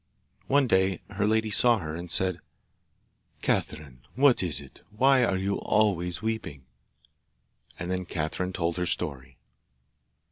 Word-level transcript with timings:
One 0.47 0.65
day 0.65 1.01
her 1.11 1.27
lady 1.27 1.51
saw 1.51 1.77
her, 1.77 1.93
and 1.95 2.09
said, 2.09 2.39
'Catherine, 3.43 4.01
what 4.15 4.41
is 4.41 4.59
it? 4.59 4.81
Why 4.89 5.23
are 5.23 5.37
you 5.37 5.57
always 5.59 6.23
weeping?' 6.23 6.65
And 7.77 7.91
then 7.91 8.05
Catherine 8.05 8.51
told 8.51 8.77
her 8.77 8.87
story. 8.87 9.37